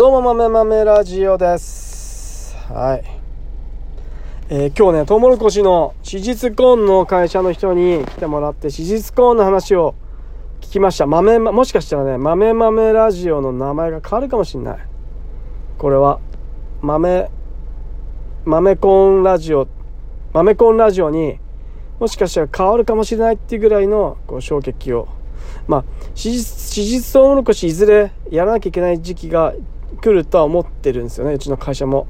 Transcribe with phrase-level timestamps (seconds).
[0.00, 2.56] どうも、豆豆ラジオです。
[2.72, 3.04] はい。
[4.48, 9.94] えー今日ね、トウモロコシの史実コーンの会社の人に来てもらって、史実コーンの話を
[10.62, 11.06] 聞きました。
[11.06, 14.78] 豆、もしかしたらね、豆豆ラジオの名前が変わるかもしれない。
[15.76, 16.18] これは、
[16.80, 17.30] 豆、
[18.46, 19.68] 豆コーンラジオ、
[20.32, 21.38] 豆コーンラジオに
[21.98, 25.08] もしかしたら変わるかもしれないっていうぐらいのこう衝撃を。
[25.68, 29.52] まあ、史実、史実トウモロコシいずれやらなきゃいけない時期が
[30.00, 32.06] 来るとは思ってるんですよね、うちの会社も。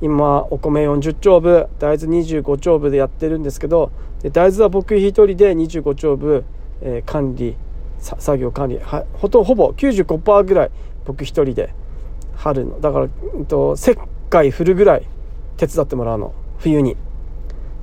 [0.00, 3.90] 今、お米40丁分、大豆25丁分でやってるんですけど、
[4.22, 6.44] で大豆は僕一人で25丁分、
[6.80, 7.56] えー管理、
[7.98, 10.70] 作業管理、はほとほぼ95%ぐらい
[11.04, 11.74] 僕一人で
[12.36, 12.80] 春の。
[12.80, 13.96] だから、うんと、石
[14.30, 15.06] 灰振るぐらい
[15.56, 16.96] 手伝ってもらうの、冬に。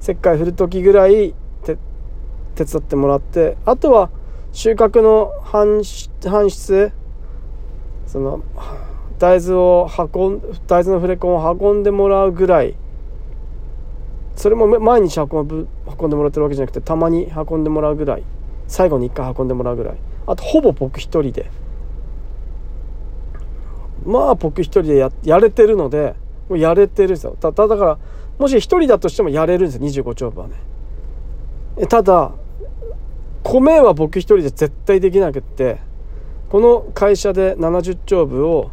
[0.02, 1.34] 石灰振る時ぐらい
[2.56, 4.10] 手伝ってもらってあとは
[4.54, 5.84] 収穫の搬
[6.50, 6.92] 出
[8.08, 8.44] その
[9.20, 12.76] 大豆を運ん大豆のフレコンを運んでもらうぐらい
[14.36, 15.68] それも毎日運ぶ
[16.00, 18.24] 運んでもらってるわけじゃなくてたまに運んでもらうぐらい
[18.68, 19.98] 最後に1回運んでもらうぐらい。
[20.28, 21.50] あとほぼ僕一人で。
[24.06, 26.16] まあ僕一人でややれてるので
[26.50, 27.38] もうやれてるんですよ。
[27.40, 27.98] たただから
[28.38, 30.56] もし一人だとしてもやれるんですよ25丁分はね。
[31.88, 32.32] ただ
[33.44, 35.78] 米は僕一人で絶対できなくって
[36.50, 38.72] この会社で70丁分を、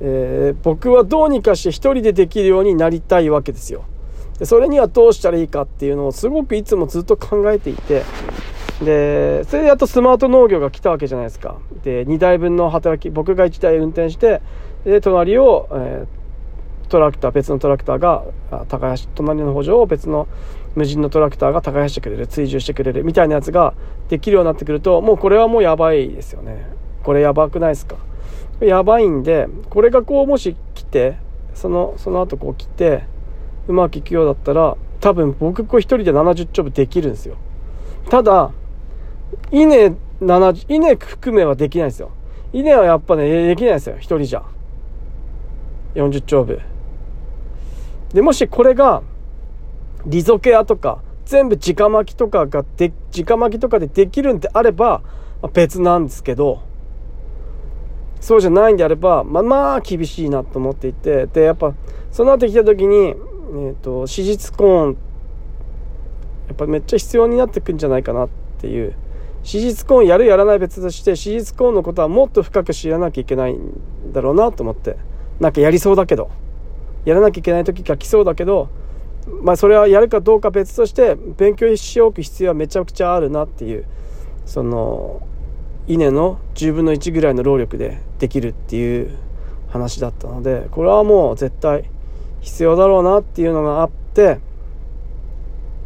[0.00, 3.84] えー僕はどうにかして一人でできるようになりたいわけですよ。
[4.38, 8.02] でそれにはどうしたらいいかっていうのをすごくいつもずっと考えていて。
[8.84, 11.56] でそれでやっとスマート農業が来たわけじゃないですか。
[11.82, 14.40] で2台分の働き僕が1台運転して
[14.84, 16.18] で隣を、えー
[16.88, 20.26] トラクター別のトラクターがあ耕し隣の補助を別の
[20.74, 23.74] 無人のトラクターが耕してくれる追従してくれるみたいなやつが
[24.08, 26.66] できるようになってくるともうこれはもうやばいですよね。
[27.02, 27.96] これやばくないですか？
[28.60, 31.16] やばいんでこれがこうもし来て
[31.54, 33.04] そのその後こう来て
[33.68, 37.36] うまくいくようだったら多分僕こう一人で70丁分できるんですよ。
[38.10, 38.50] ただ
[39.52, 42.10] 稲70稲含めはできないですよ。
[42.52, 43.96] 稲はやっぱねできないですよ。
[43.98, 44.42] 一人じゃ。
[45.94, 46.60] 40丁分
[48.12, 49.02] でもしこれが
[50.06, 55.02] リゾケアとか全部直巻きとかがで直巻きとかでできるんであれば
[55.42, 56.62] まあ別なんですけど
[58.20, 61.74] そうじゃないんであればまあまあ厳しいなと思っていてでやっぱ
[62.10, 64.96] そうなってきた時に、えー、と史実コーン
[66.48, 68.28] やっぱめっちゃ必要になってくんじゃないかなっ
[68.58, 68.94] ていう。
[69.44, 74.96] 史実コーンやるやらない別として史実コーンのことはもっと深く知らなきゃいけないんだろうなと思って。
[75.40, 76.30] なんかやりそうだけど。
[77.04, 78.68] やらなきゃいけない時が来そうだけど
[79.42, 83.86] まあそれはやるかどうか別として勉強しておく必要はめちゃくちゃあるなっていう。
[84.44, 85.22] その
[85.88, 89.16] 稲の10分の1ぐらいの労力でできるっていう
[89.70, 91.90] 話だったのでこれはもう絶対
[92.40, 94.38] 必要だろうなっていうのがあって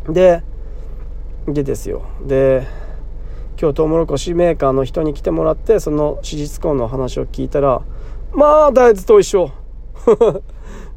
[0.08, 0.42] で
[1.46, 2.02] でですよ。
[2.26, 2.66] で
[3.60, 7.82] 今日トウモロコシメーカーの人に来てもらってその史実コーンの話を聞いたら
[8.32, 9.50] まあ大豆と一緒。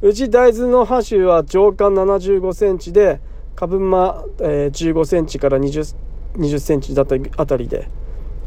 [0.02, 3.20] うち大豆の葉種は上間75センチで
[3.56, 5.96] 株間、えー15センチから20
[6.38, 7.88] 20センチだったあたりで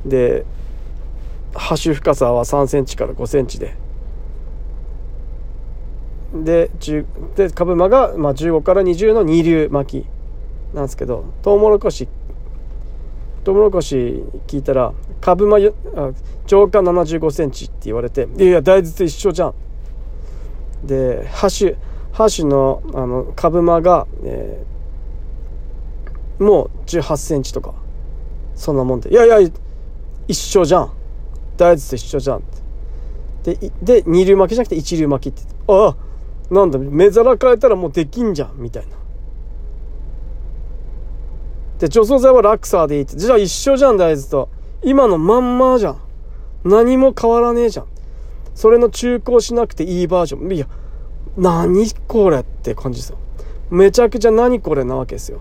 [0.04, 0.44] で
[1.54, 3.76] 葉種深さは3センチから5センチで。
[6.34, 6.70] で
[7.36, 10.06] で株間が、まあ、15から20の二流巻き
[10.74, 12.06] なんですけどトウモロコシ
[13.44, 14.92] トウモロコシ聞いたら
[15.22, 16.10] 株間よあ
[16.46, 19.54] 上間75センチって言われて「いやいや大豆と一緒じゃん」
[20.84, 21.76] でハ種
[22.12, 24.78] ハ種のあの株間が、えー
[26.38, 27.74] もう1 8センチとか
[28.54, 29.50] そんなもんで「いやいや
[30.28, 30.92] 一緒じゃん。
[31.56, 32.42] 大豆と一緒じゃん」
[33.42, 35.96] でで二流巻きじゃなくて一流巻きってああ
[36.54, 38.96] なんだ目皿変えたらもうできんじゃんみたいな。
[41.78, 43.16] で除草剤はラクサーでいいって。
[43.16, 44.48] じゃあ一緒じゃん大豆と。
[44.82, 45.98] 今のまんまじゃん。
[46.64, 47.86] 何も変わらねえじゃん。
[48.54, 50.52] それの中古しなくていいバージョン。
[50.52, 50.66] いや
[51.36, 53.18] 何これって感じですよ。
[53.70, 55.40] めちゃくちゃ何これなわけですよ。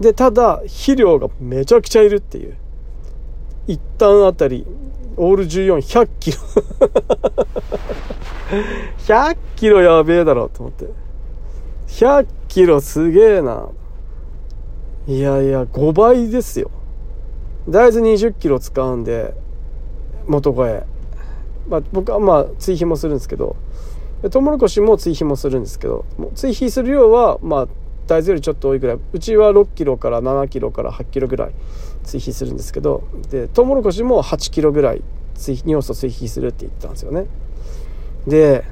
[0.00, 2.56] でただ肥料がめちゃくちゃいるっていう。
[3.66, 4.66] 一旦あたり
[5.16, 6.38] オール14100キロ。
[8.98, 10.86] 100キロやべえだろと思って。
[11.88, 13.68] 100キロすげえな。
[15.06, 16.70] いやいや5倍ですよ。
[17.68, 19.34] 大豆20キロ使うんで
[20.26, 20.84] 元声
[21.68, 23.56] まあ僕はまあ追肥もするんですけど。
[24.30, 26.04] トウモロコシも追肥もするんですけど。
[26.34, 27.68] 追肥する量はまあ
[28.06, 28.98] 大豆よりちょっと多いぐらい。
[29.12, 31.52] うちは6キロから7キロから8キロぐらい。
[32.06, 35.02] 追肥するんですけどでトウモロコシも8キロぐらい
[35.34, 37.26] 追肥尿素追肥するって言ってたんですよね。
[38.26, 38.64] で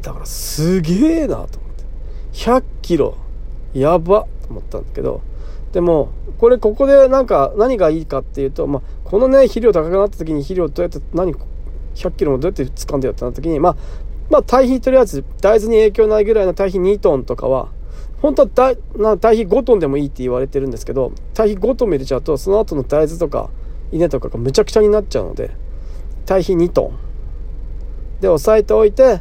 [0.00, 1.84] だからすげえなと思って。
[2.32, 3.16] 100キロ
[3.74, 5.20] やばと思ったんだけど
[5.72, 11.34] でもこれここでなんか何がいいかっていうと、まあ、このね肥料高くなった時に肥料どうやって何
[11.94, 13.76] 100キロもどうやって掴んでよってなった時にまあ
[14.30, 17.68] まあ堆肥とりあえず大豆に影響ないぐらいの堆肥2トンとかは
[18.22, 23.50] 本当は堆な堆肥5トンでもいいって言われてるんですけど堆肥5トンも入れちゃうとその後の大豆とか
[23.90, 25.50] 稲とかがむちゃくちゃになっちゃうので
[26.24, 26.98] 堆肥2トン。
[28.20, 29.20] で押さえておいて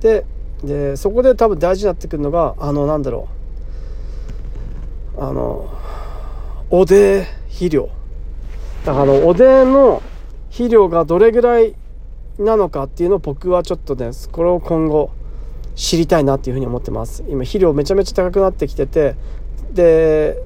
[0.00, 0.24] で
[0.64, 3.28] でそこで多分大事になってくるのがあのなんだろ
[5.18, 5.22] う。
[5.22, 5.70] あの
[6.70, 7.90] おで肥料。
[8.86, 10.02] だからおでの
[10.50, 11.76] 肥料がどれぐらい
[12.38, 15.10] なのかっていうのを僕はちょっとねこれを今後
[15.74, 17.24] 知りたいなっていうふうに思ってます。
[17.28, 19.16] 今肥料めちゃめちゃ高くなってきてて
[19.72, 20.42] で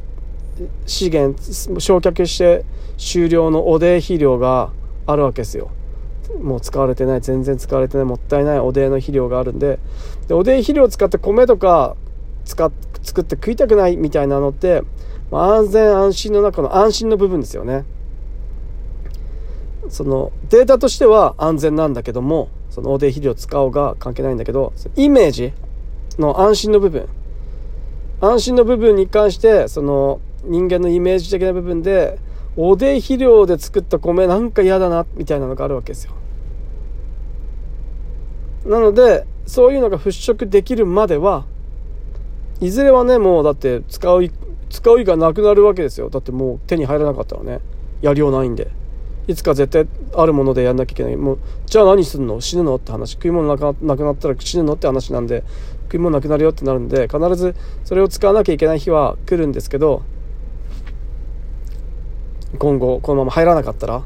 [0.87, 1.41] 資源
[1.81, 2.65] 焼却して
[2.97, 4.73] 終了のおで肥料が
[5.07, 5.71] あるわけですよ。
[6.43, 9.79] もう使われてない全然使われてないもったいないおでの肥料があるんで。
[10.27, 11.97] でおで肥料を使って米とか
[12.45, 12.73] 使っ
[13.03, 14.83] 作って食いたくないみたいなのって、
[15.31, 17.85] まあ、安全安心の中の安心の部分ですよね。
[19.89, 25.53] そのデータとしては安全なんだけどもそのおで肥料使おうが関係ないんだけどイメージ
[26.19, 27.09] の安心の部分。
[28.21, 32.19] 安心の部分に関してその人間のイメージ的な部分で
[32.57, 36.13] おで肥料で作った米なんか嫌だなみたいなのがあるわけですよ。
[38.67, 41.47] なのでそういうのが払拭できるまでは
[42.61, 44.29] いずれはねもうだって使う
[44.69, 46.11] 使う以がなくなるわけですよ。
[46.11, 47.61] だってもう手に入らなかったらね
[48.03, 48.69] やりようないんで。
[49.29, 49.87] いつか絶対
[50.17, 51.17] あるものでやんなきゃいけない。
[51.17, 52.41] もうじゃあ何すんの？
[52.41, 52.77] 死ぬの？
[52.77, 53.13] って話。
[53.13, 54.75] 食い物なくなくなったら死ぬの？
[54.75, 55.45] って話なんで。
[55.89, 57.55] 食い物なくなるよってなるんで必ず
[57.85, 60.03] それを使わなきゃいけない日は来るんですけど
[62.59, 64.03] 今後このまま入らなかったら。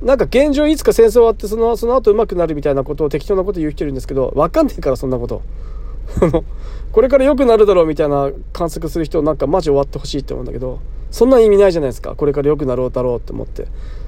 [0.00, 5.42] なんか現状いつか戦争終わってそのその後上手くなるみたいなことを適当なこと言う人いるんですけど分かんねえからそんなこと。
[6.92, 10.78] これから良くなるだろうみたいな観測する人なんかマジ終わってほしいって思うんだけど。
[11.10, 12.14] そんな意味ないじゃないですか。
[12.14, 13.66] これから良くなろうだろうって思って。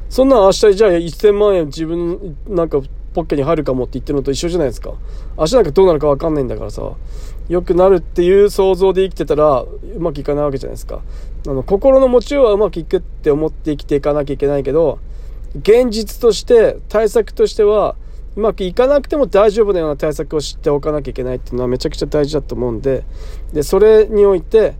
[0.08, 2.80] そんな明日じゃあ1000万円自分なんか
[3.14, 4.94] ポッケに入るかもって言ってるのと一緒じゃないですか。
[5.38, 6.92] 明日なんかどうなるか分かんないんだからさ。
[7.48, 9.68] 良くなるっていう想像で生きてたらう
[9.98, 11.00] まくいかないわけじゃないですか。
[11.48, 14.98] あの心の持ちようはうまくいくって思って生きていかなきゃいけないけど
[15.58, 17.96] 現実として対策としては
[18.36, 23.04] うまくいかなくても大丈夫なような対策を知っておかなきゃいけないっていうのはめちゃくちゃ大事だと思うんで。
[23.52, 24.72] でそれにおいてや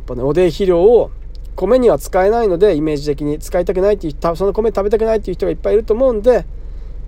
[0.00, 1.12] っぱねおで肥料を
[1.56, 6.46] 米には使えないのでイメージ的に使いたくないっていうその米食べたくないっていう人がいっぱいいると思うんで、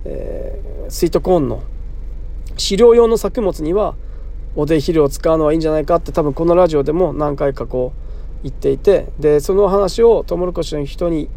[0.05, 1.63] えー、スイートコーンの
[2.57, 3.95] 飼料用の作物には
[4.55, 11.29] おで肥料を使うのはいいんじゃないかって多分このラジオでも何回かこう言っていてでその話をトウモロコシの人に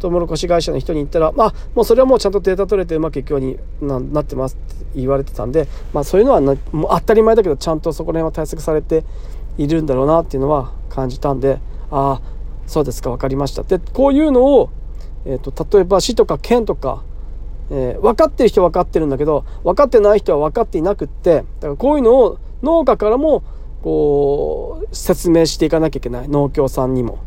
[0.00, 9.04] トウモロコシ会社の人に言ったら、まあ、もうそれはもうちゃんとデータ取れてうまくいくようになってますって言われてたんで、まあ、そういうのはなもう当たり前だけどちゃんとそこら辺は対策されて
[9.58, 11.58] いるんだろうなっていうのは感じたんで
[11.90, 12.22] ああ
[12.66, 13.62] そうですか分かりました。
[13.62, 14.70] でこういうのを、
[15.26, 17.02] えーと、例えば市とか県とか、
[17.70, 23.42] えー、分かってる人は分かってるんだけど分かってない人は分かっていなくってだからこういうのを農家からも
[23.82, 26.28] こう説明していかなきゃいけない。
[26.28, 27.18] 農協さんにも。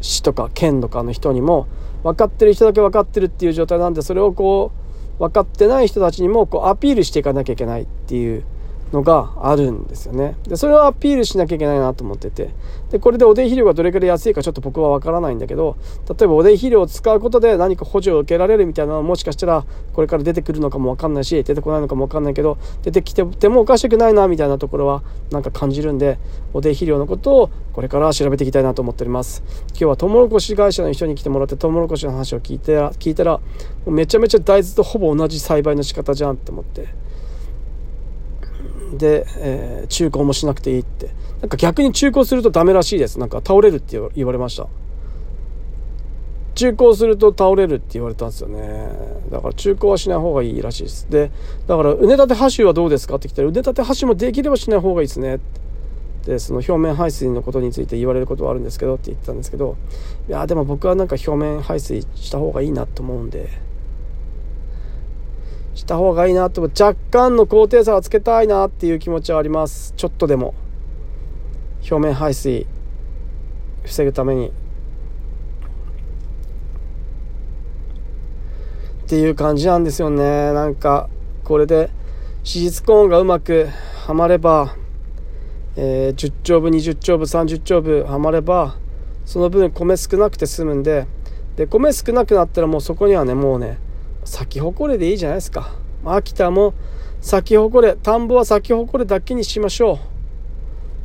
[0.00, 1.66] 市とか県とかの人にも。
[2.02, 4.72] 分かってる人だけ分かってるっていう状態なんでそれをこ
[5.18, 8.44] う分かってない人たちにもこうアピールしていかなきゃいけないっていう
[8.92, 10.36] のがあるんですよね。
[10.46, 12.50] で、それをアピールしなきゃいけないなと思ってて。
[12.90, 15.76] で、これでおでん肥料がどれくらい安いかちょっと僕はわからないんだけど、
[16.08, 26.18] 例えばおでん肥料を使うことで何か補助を受けられるみたいなのはもしかしたらこれから出てくるのかもわかんないし、出てこないのかもわかんないけど、出てきてもおかしくないなみたいなところはなんか感じるんで、
[26.54, 29.42] おでん肥料のことをこれから調べていきたいなと思っております。
[29.70, 33.40] 今日はトウモロコシ会社の人に来てもらってトウモロコシの話を聞いて聞いたら、
[33.86, 36.88] めちゃめちゃ大豆とほぼ同じ栽培の仕方じゃんって思って。
[38.96, 41.10] で、えー、中古もしなくていいって。
[41.40, 43.18] なんか逆に中古するとダメらしいです。
[43.18, 44.66] なんか倒れるって言われました。
[46.54, 48.88] 中古すると倒れるって言われたんですよね。
[49.30, 51.06] だから中古はしない方がいいらしいです。
[51.08, 51.30] で、
[51.68, 53.16] だから、畝立て箸はどうですか？
[53.16, 55.38] って来たら、畝立て箸もできればしない方がいいですね。
[56.26, 59.76] で、その表面排水のことについて言われることはあるんですけどって言ってたんですけど、
[60.28, 63.48] いや、でも僕はなんか表面排水した方がいいなと思うんで、
[65.78, 69.94] した方がいいなと若干の高低差はつけたいなっていう気持ちはあります。
[69.96, 70.54] ちょっとでも
[71.82, 72.66] 表面排水
[73.84, 74.50] 防ぐためにっ
[79.06, 80.52] ていう感じなんですよね。
[80.52, 81.08] なんか
[81.44, 81.90] これで
[82.38, 83.68] 脂質コーンがうまく
[84.04, 84.74] はまれば、
[85.76, 88.74] えー、10丁分20丁分30丁分はまれば
[89.24, 91.06] その分米少なくて済むんで
[91.54, 93.78] で米少なくなったらもうそこにはねもうね
[94.28, 95.74] 咲き誇れでいいじゃないですか。
[96.04, 96.74] 秋田も
[97.20, 99.98] 咲き誇れ田んぼは咲き誇れだけにしましょ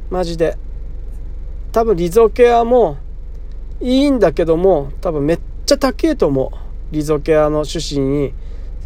[0.09, 0.13] う。
[0.13, 0.57] マジで。
[1.71, 2.97] 多分リゾケアも
[3.81, 6.93] いいんだけども多分めっちゃ高えと思う。
[6.93, 8.33] リゾケアの種子に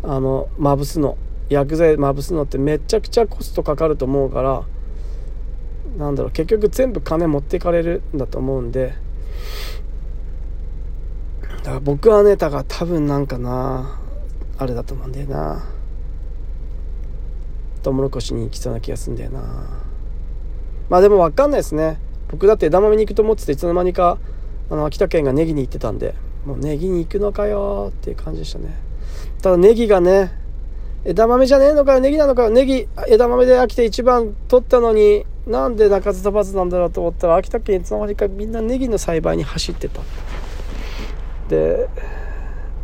[0.04, 1.18] あのまぶすの。
[1.50, 4.64] 薬剤まぶすのってめちゃくちゃコストかかると思うから
[5.98, 6.32] なんだろう。
[6.32, 8.94] 結局全部金持っていかれるんだと思うんで。
[11.58, 14.00] だから僕はねだから多分なんかな
[14.58, 15.64] あれだと思うんだよな。
[17.84, 19.42] トウモロコシに行きそうな気がするんだよな。
[20.90, 22.00] まあでも分かんないですね。
[22.30, 24.18] 僕だって枝豆に行くと思ってていつの間にか
[24.70, 26.14] あの秋田県がネギに行ってたんで
[26.46, 28.76] もうネギに行くのかよっていう感じでしたね。
[29.42, 30.32] ただネギがね
[31.06, 32.00] 枝豆じゃねえのかよ。
[32.00, 32.50] ネギなのかよ。
[32.50, 40.02] ネギ枝豆で秋田一番取ったのになんで鳴かず飛ばずなんだろうと思ったら秋田県いつの間にかみんなネギの栽培に走ってた。
[41.48, 41.88] で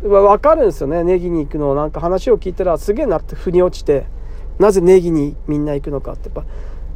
[0.08, 1.02] 分かるんですよね。
[1.02, 4.06] ネギに行くのなんか話を聞いたらすげえなって腑に落ちて。
[4.58, 6.28] なぜネギにみんな行くのかって。
[6.28, 6.44] やっぱ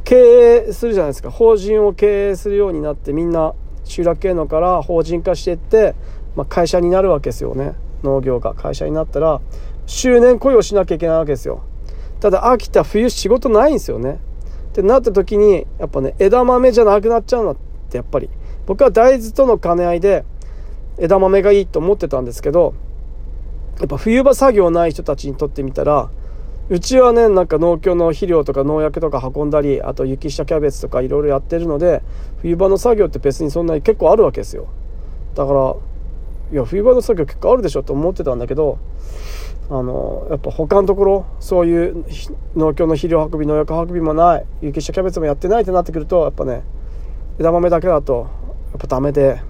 [0.03, 1.31] 経営するじゃないですか。
[1.31, 5.95] 法人を経営するようになってみんな集落系のから法人化していって、
[6.35, 7.73] まあ、会社になるわけですよね。
[8.03, 8.53] 農業が。
[8.53, 9.41] 会社になったら
[9.87, 11.63] 周年雇用しなきゃいけないわけですよ。
[12.19, 14.19] ただ秋田冬仕事ないんですよね。
[14.69, 17.57] ってなった時にやっぱね枝豆じゃなくなっちゃうのっ
[17.89, 18.29] てやっぱり。
[18.67, 20.23] 僕は大豆との兼ね合いで
[20.99, 22.75] 枝豆がいいと思ってたんですけど
[23.79, 26.09] やっぱ冬場作業ない人たちにとってみたら
[26.69, 32.03] うちはねなんか農協の肥料とか農薬とか運んだりあと雪下キャベツとかいろいろやってるので
[32.41, 34.67] 冬場の作業って別にそんなに結構あるわけですよ。
[35.33, 35.75] だから
[36.51, 38.77] いや冬場の作業結構あるでしょと思ってたんだけど
[39.69, 42.05] あのやっぱ他のところそういう
[42.55, 46.63] 農協の肥料運び農薬運びもない雪下キャベツもやってないってなってくるとやっぱね
[47.39, 48.27] 枝豆だけだと
[48.71, 49.41] やっぱダメで。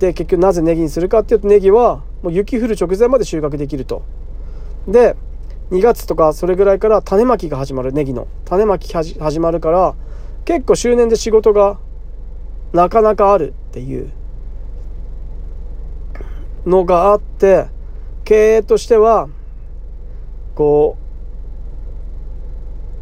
[0.00, 4.02] で結局なぜネギにするかっていうとネギはもう雪降る直前まで収穫できると。
[4.88, 5.16] で
[5.70, 8.28] 2月とかそれぐらいから種まきが始まるネギの。
[8.44, 9.94] 種まき始まるから
[10.44, 11.78] 結構周年で仕事が
[12.72, 14.10] なかなかあるっていう。
[16.66, 17.66] のがあって
[18.24, 19.28] 経営としては
[20.54, 20.96] こ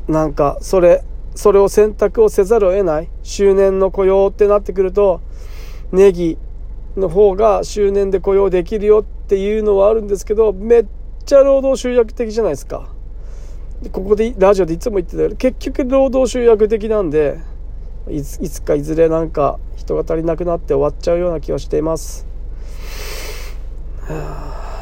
[0.09, 5.21] うなんかそれそれを選択をせざるを得ない周年の雇用ってなってくると
[5.93, 6.39] ネギ
[6.97, 10.87] の方が周年で雇用できるよっていうのはあるんですけどめっ
[11.25, 12.89] ちゃ労働集約的じゃないですか。
[13.93, 17.39] ここでラジオでいつも言ってたように結局労働集約的なんで
[18.11, 22.27] いついつかいずれなんか人が足りなくなって終わっちゃうような気がしています。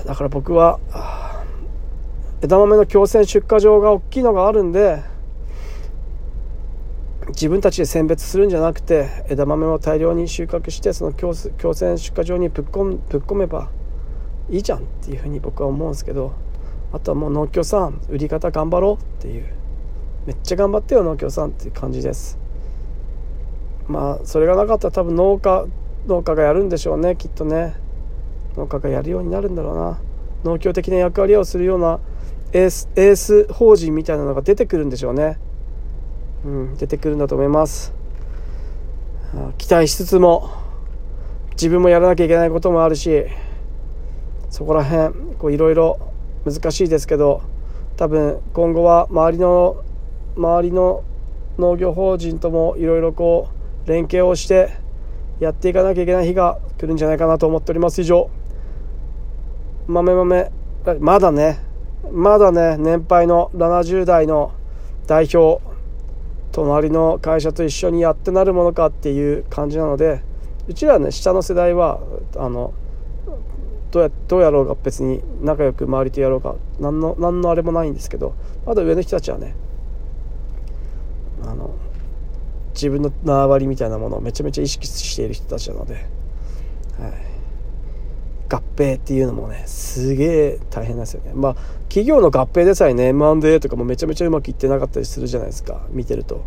[0.05, 0.81] だから僕は
[2.43, 5.03] 枝豆の強制出荷場が大きいのがあるんで
[7.29, 11.51] 自分たちで選別するんじゃなくて枝豆を大量に収穫してその強制
[11.99, 13.71] 出荷場にぶっ込ぶっ込めば
[14.51, 16.33] いいじゃんっていうふうに僕は思うんですけど
[16.93, 19.47] あとはもう農協さん売り方頑張ろうっていう
[20.27, 22.39] めっちゃ頑張ってよ農協さんっていう感じです。
[23.89, 25.67] まあそれがなかったら多分農家
[26.07, 27.75] 農家がやるんでしょうねきっとね。
[28.57, 30.01] 農家がやるようになるんだろうな。
[30.45, 32.01] 農協的な役割をするような
[32.53, 35.39] エースエース法人みたいなのが出てくるんでしょうね。
[36.45, 37.95] うん出てくるんだと思います。
[39.59, 40.51] 期待しつつも
[41.53, 43.25] 自分もやらなきゃいけないこともあるし
[44.49, 45.99] そこら辺いろいろ
[46.47, 47.43] 難しいですけど
[47.97, 49.85] 多分今後は周りの
[50.37, 51.05] 周りの
[51.59, 53.49] 農業法人ともいろいろこ
[53.85, 54.71] う連携をして
[55.41, 58.01] やっていかなきゃいけない日が来るんじゃないかなと思っております。
[58.01, 58.31] 以上。
[59.89, 60.51] 豆豆
[61.01, 61.59] まだね
[62.13, 64.53] まだね年配の70代の
[65.07, 65.63] 代表
[66.59, 70.23] 隣の会社と一緒にやってなるものかっていう感じなので
[70.67, 72.01] うちらね下の世代は
[72.37, 72.75] あの
[73.93, 78.35] どうやどうやろうが別に仲良く周りとやろうが何の何のあれもないんですけど
[78.67, 79.55] まだ上の人たちはね
[81.45, 81.77] あの
[82.75, 86.03] 自分の縄張りみたいなものをめちゃめちゃ意識している人たちなので、はい、
[88.49, 91.33] 合併っていうのもねすげえ大変なんですよね。
[91.35, 91.55] まあ
[91.89, 96.43] 企業の合併でさえね M&A とかもめちゃめちゃうまくいってなかったりするじゃないですか見てると。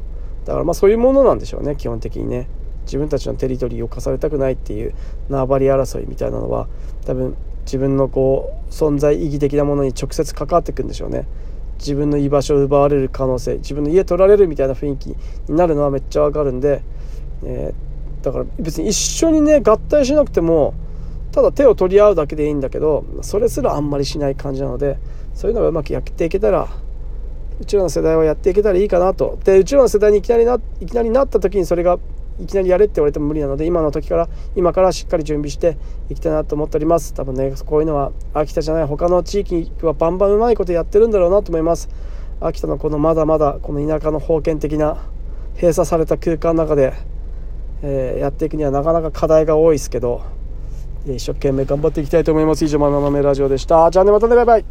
[0.46, 2.48] だからまあそういうものなんでしょうね基本的にね。
[2.86, 4.94] 自分たちのテリトリーを課されたくないっていう
[5.30, 6.68] 縄張り争いみたいなのは
[7.06, 11.28] 多分自分のこう存在意義的なものに直接関わってくんでしょうね。
[11.78, 15.16] 自分の居場所を奪われる可能性自分の家取られるみたいな雰囲気に
[15.50, 16.84] なるのはめっちゃわかるんで、
[17.44, 20.76] えー、だから別に一緒にね合体しなくても
[21.32, 24.98] ただ手を取り合うだけでいいんだけどそれすらあんまりしない感じなので
[25.34, 26.68] そういうのがうまくやっていけたら
[27.60, 29.38] うちらの世代はやっていけたらいいかなと。
[29.44, 32.00] でうちらの世代にいきなりないきなりなった時にそれが
[32.40, 35.78] いきなりやれって言われても無理なので今の時から今からしっかり準備して
[36.10, 37.14] いきたいなと思っております。
[37.14, 41.88] 多分ねこういうのは秋田じゃない他の地域はバンバンうまいことやってるんだろうなと思います。
[42.40, 44.98] 秋田のこのまだまだこの田舎の封建的な
[45.54, 46.94] 閉鎖された空間の中で、
[47.84, 50.24] えー、やっていくにはなかなか課題が多いですけど
[51.06, 52.64] 一生懸命頑張っていきたいと思います。
[52.66, 53.90] 以上ママメラジオでした。
[53.92, 54.66] じゃあねまたねバイバイ。